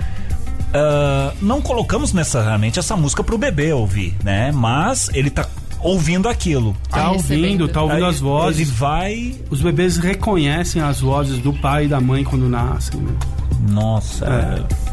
[0.74, 4.50] Ah, não colocamos necessariamente essa música pro bebê ouvir, né?
[4.50, 5.46] Mas ele tá
[5.80, 6.76] ouvindo aquilo.
[6.90, 8.68] Tá ouvindo, tá ouvindo Aí as vozes.
[8.68, 9.34] Ele vai.
[9.50, 13.00] Os bebês reconhecem as vozes do pai e da mãe quando nascem.
[13.00, 13.12] Né?
[13.70, 14.24] Nossa.
[14.26, 14.83] É.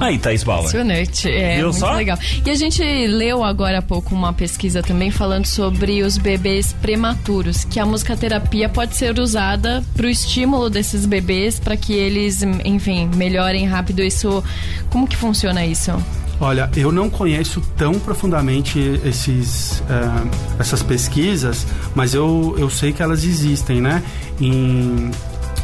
[0.00, 0.60] Aí, Thaís Bauer.
[0.60, 1.92] Impressionante, é Viu muito só?
[1.94, 2.18] legal.
[2.44, 7.64] E a gente leu agora há pouco uma pesquisa também falando sobre os bebês prematuros,
[7.64, 13.10] que a musicoterapia pode ser usada para o estímulo desses bebês, para que eles, enfim,
[13.16, 14.00] melhorem rápido.
[14.02, 14.42] Isso,
[14.90, 15.92] como que funciona isso?
[16.40, 20.28] Olha, eu não conheço tão profundamente esses, eh,
[20.60, 24.00] essas pesquisas, mas eu, eu sei que elas existem, né?
[24.40, 25.10] Em,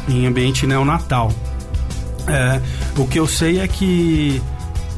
[0.09, 1.31] em ambiente neonatal.
[2.27, 2.61] Eh,
[2.97, 4.41] o que eu sei é que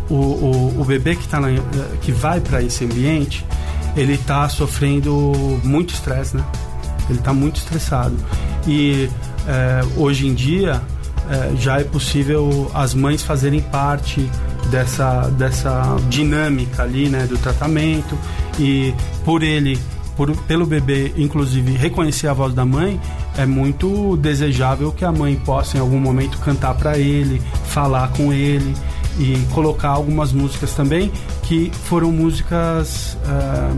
[0.10, 1.62] o, o, o bebê que, tá na, eh,
[2.02, 3.46] que vai para esse ambiente,
[3.96, 6.46] ele está sofrendo muito estresse, né?
[7.10, 8.16] Ele está muito estressado.
[8.66, 9.10] E
[9.48, 10.82] eh, hoje em dia
[11.30, 14.30] eh, já é possível as mães fazerem parte
[14.70, 18.18] dessa, dessa dinâmica ali, né, do tratamento
[18.60, 19.80] e por ele,
[20.16, 23.00] por, pelo bebê, inclusive, reconhecer a voz da mãe,
[23.38, 28.34] é muito desejável que a mãe possa em algum momento cantar para ele, falar com
[28.34, 28.76] ele
[29.20, 31.12] e colocar algumas músicas também
[31.44, 33.72] que foram músicas ah,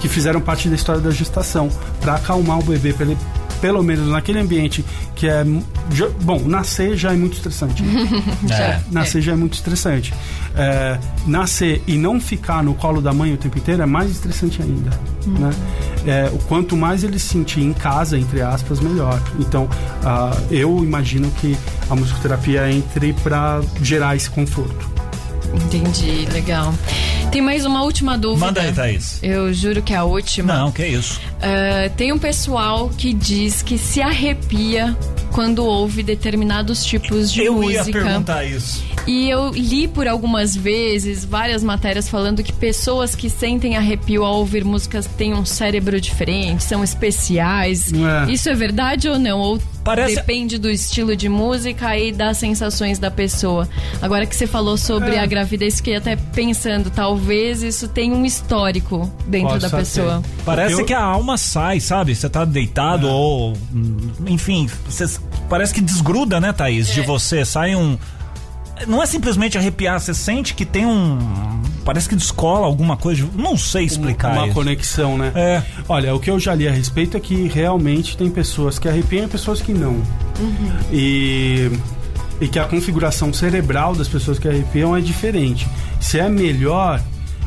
[0.00, 1.68] que fizeram parte da história da gestação
[2.00, 3.16] para acalmar o bebê pra ele
[3.62, 5.42] pelo menos naquele ambiente que é
[5.92, 7.82] já- bom nascer já é muito estressante?
[8.50, 8.80] É.
[8.90, 10.12] nascer já é muito estressante
[10.54, 14.60] É, nascer e não ficar no colo da mãe o tempo inteiro é mais estressante
[14.60, 14.90] ainda
[15.24, 15.50] né?
[16.06, 19.66] É, o quanto mais ele se sentir em casa entre aspas melhor então
[20.04, 21.56] ah, eu imagino que
[21.88, 24.90] a musicoterapia entre para gerar esse conforto
[25.54, 26.74] Entendi, legal.
[27.30, 28.46] Tem mais uma última dúvida.
[28.46, 29.18] Manda aí, Thaís.
[29.22, 30.54] Eu juro que é a última.
[30.54, 31.20] Não, que isso.
[31.40, 34.96] Ah, tem um pessoal que diz que se arrepia
[35.32, 38.02] quando ouve determinados tipos de eu ia música.
[38.02, 38.82] perguntar isso.
[39.06, 44.36] E eu li por algumas vezes várias matérias falando que pessoas que sentem arrepio ao
[44.36, 47.92] ouvir músicas têm um cérebro diferente, são especiais.
[47.92, 48.30] É.
[48.30, 49.38] Isso é verdade ou não?
[49.40, 53.68] Ou Parece- depende do estilo de música e das sensações da pessoa.
[54.00, 55.18] Agora que você falou sobre É.
[55.18, 60.22] a gravidez, fiquei até pensando, talvez isso tenha um histórico dentro da pessoa.
[60.22, 60.44] ter.
[60.44, 62.14] Parece Eu- que a alma sai, sabe?
[62.14, 63.54] Você tá deitado ou.
[63.74, 63.96] hum,
[64.28, 66.88] Enfim, você- parece que desgruda, né, Thaís?
[66.88, 67.44] De você.
[67.44, 67.98] Sai um.
[68.86, 71.18] Não é simplesmente arrepiar, você sente que tem um.
[71.84, 73.28] Parece que descola alguma coisa.
[73.34, 74.32] Não sei explicar.
[74.32, 74.54] uma isso.
[74.54, 75.32] conexão, né?
[75.34, 75.62] É.
[75.88, 79.24] Olha, o que eu já li a respeito é que realmente tem pessoas que arrepiam
[79.24, 80.00] e pessoas que não.
[80.92, 81.70] E,
[82.40, 85.66] e que a configuração cerebral das pessoas que arrepiam é diferente.
[86.00, 87.00] Se é melhor,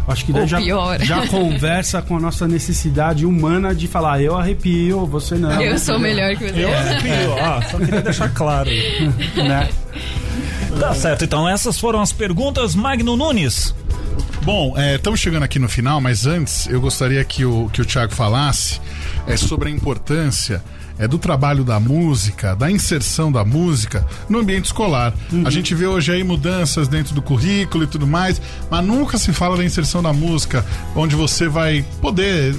[0.08, 0.60] acho que daí já,
[1.00, 5.62] já conversa com a nossa necessidade humana de falar, eu arrepio, você não.
[5.62, 6.64] Eu sou melhor que você.
[6.64, 8.70] Eu arrepio, ó, só queria deixar claro.
[9.36, 9.70] Né?
[10.80, 12.76] Tá certo, então essas foram as perguntas.
[12.76, 13.74] Magno Nunes.
[14.44, 18.14] Bom, estamos chegando aqui no final, mas antes eu gostaria que o, que o Thiago
[18.14, 18.80] falasse
[19.26, 20.64] é, sobre a importância
[20.98, 25.14] é, do trabalho da música, da inserção da música no ambiente escolar.
[25.46, 29.34] A gente vê hoje aí mudanças dentro do currículo e tudo mais, mas nunca se
[29.34, 30.66] fala da inserção da música,
[30.96, 32.56] onde você vai poder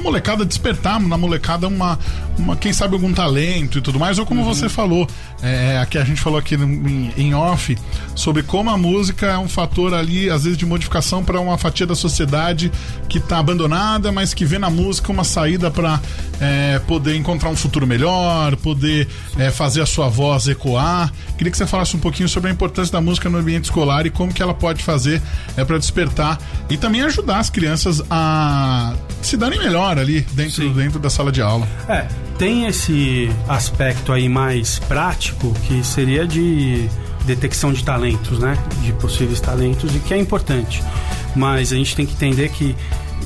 [0.00, 1.98] molecada despertar na molecada uma,
[2.38, 5.06] uma quem sabe algum talento e tudo mais ou como você falou
[5.42, 7.76] é, aqui a gente falou aqui no- em, em off
[8.14, 11.86] sobre como a música é um fator ali às vezes de modificação para uma fatia
[11.86, 12.70] da sociedade
[13.08, 16.00] que está abandonada mas que vê na música uma saída para
[16.86, 19.06] poder encontrar um futuro melhor poder
[19.38, 21.12] é, fazer a sua voz ecoar.
[21.36, 24.10] Queria que você falasse um pouquinho sobre a importância da música no ambiente escolar e
[24.10, 25.20] como que ela pode fazer
[25.56, 26.38] é, para despertar
[26.68, 31.42] e também ajudar as crianças a se darem melhor ali dentro, dentro da sala de
[31.42, 31.66] aula.
[31.88, 32.06] É,
[32.38, 36.88] tem esse aspecto aí mais prático que seria de
[37.26, 38.56] detecção de talentos, né?
[38.82, 40.82] De possíveis talentos e que é importante.
[41.36, 42.74] Mas a gente tem que entender que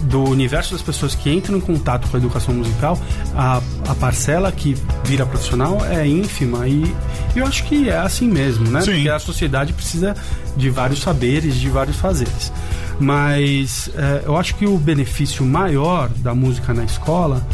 [0.03, 2.99] do universo das pessoas que entram em contato com a educação musical,
[3.35, 6.95] a, a parcela que vira profissional é ínfima e
[7.35, 8.81] eu acho que é assim mesmo, né?
[8.81, 8.93] Sim.
[8.93, 10.15] Porque a sociedade precisa
[10.57, 12.53] de vários saberes, de vários fazeres.
[13.01, 17.45] Mas é, eu acho que o benefício maior da música na escola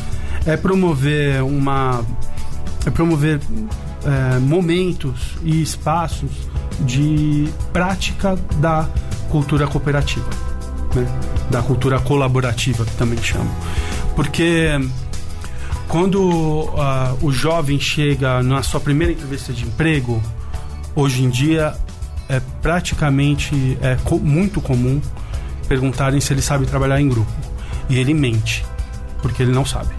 [0.45, 2.05] é promover uma
[2.87, 3.41] é promover
[4.05, 6.31] é, momentos e espaços
[6.81, 8.89] de prática da
[9.29, 10.29] cultura cooperativa,
[10.95, 11.07] né?
[11.51, 13.51] da cultura colaborativa que também chamam,
[14.17, 14.69] porque
[15.89, 20.23] quando ah, o jovem chega na sua primeira entrevista de emprego,
[20.95, 21.75] hoje em dia
[22.29, 25.01] é praticamente é co- muito comum
[25.69, 27.31] perguntarem se ele sabe trabalhar em grupo.
[27.89, 28.65] E ele mente,
[29.21, 29.93] porque ele não sabe.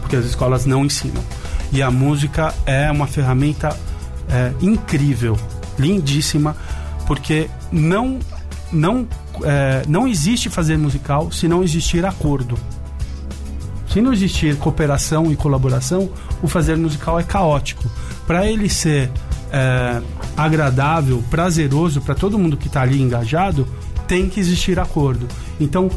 [0.00, 1.22] Porque as escolas não ensinam.
[1.72, 3.76] E a música é uma ferramenta
[4.28, 5.36] é, incrível,
[5.76, 6.56] lindíssima,
[7.04, 8.20] porque não,
[8.72, 9.08] não,
[9.44, 12.58] é, não existe fazer musical se não existir acordo.
[13.92, 16.10] Se não existir cooperação e colaboração,
[16.42, 17.90] o fazer musical é caótico.
[18.26, 19.10] Para ele ser
[19.50, 20.02] é,
[20.36, 23.66] agradável, prazeroso para todo mundo que está ali engajado,
[24.06, 25.26] tem que existir acordo.
[25.58, 25.90] Então,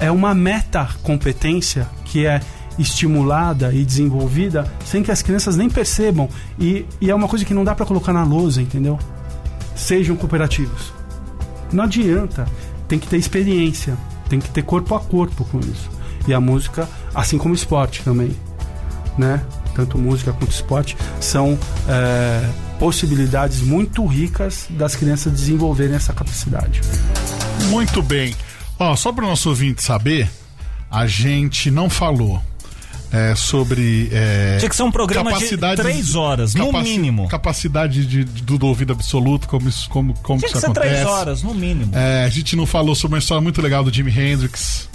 [0.00, 2.40] é uma meta competência que é
[2.78, 6.28] estimulada e desenvolvida sem que as crianças nem percebam.
[6.58, 8.98] E, e é uma coisa que não dá para colocar na lousa, entendeu?
[9.74, 10.92] Sejam cooperativos.
[11.72, 12.46] Não adianta.
[12.88, 13.96] Tem que ter experiência.
[14.28, 15.90] Tem que ter corpo a corpo com isso.
[16.26, 18.34] E a música, assim como o esporte também,
[19.18, 19.44] né?
[19.74, 21.58] Tanto música quanto esporte são
[21.88, 26.80] é, possibilidades muito ricas das crianças desenvolverem essa capacidade.
[27.68, 28.34] Muito bem.
[28.78, 30.30] Ó, só para o nosso ouvinte saber,
[30.90, 32.40] a gente não falou
[33.14, 34.08] é, sobre.
[34.12, 37.28] É, Tinha que ser um programa de três horas, no capaci- mínimo.
[37.28, 40.88] Capacidade de, de- do ouvido absoluto, como isso, como, como Tinha que ser acontece.
[40.88, 41.94] três horas, no mínimo.
[41.96, 44.88] É, a gente não falou sobre uma história muito legal do Jimi Hendrix.